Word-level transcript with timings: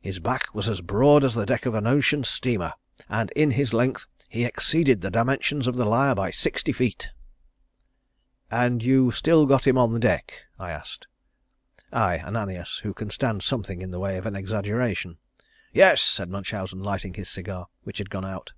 His 0.00 0.18
back 0.18 0.52
was 0.52 0.68
as 0.68 0.80
broad 0.80 1.22
as 1.22 1.34
the 1.34 1.46
deck 1.46 1.64
of 1.64 1.72
an 1.72 1.86
ocean 1.86 2.24
steamer 2.24 2.72
and 3.08 3.30
in 3.36 3.52
his 3.52 3.72
length 3.72 4.06
he 4.28 4.44
exceeded 4.44 5.02
the 5.02 5.08
dimensions 5.12 5.68
of 5.68 5.76
The 5.76 5.84
Lyre 5.84 6.16
by 6.16 6.32
sixty 6.32 6.72
feet." 6.72 7.06
"And 8.50 8.82
still 9.14 9.42
you 9.42 9.46
got 9.46 9.68
him 9.68 9.78
on 9.78 10.00
deck?" 10.00 10.32
I 10.58 10.72
asked, 10.72 11.06
I, 11.92 12.18
Ananias, 12.18 12.78
who 12.82 12.92
can 12.92 13.10
stand 13.10 13.44
something 13.44 13.80
in 13.80 13.92
the 13.92 14.00
way 14.00 14.16
of 14.18 14.26
an 14.26 14.34
exaggeration. 14.34 15.18
"Yes," 15.72 16.02
said 16.02 16.28
Munchausen, 16.28 16.82
lighting 16.82 17.14
his 17.14 17.28
cigar, 17.28 17.68
which 17.84 17.98
had 17.98 18.10
gone 18.10 18.24
out. 18.24 18.50